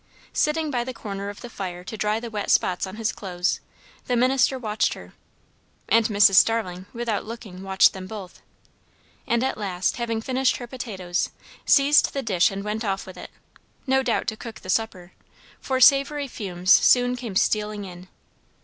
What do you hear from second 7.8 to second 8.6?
them both;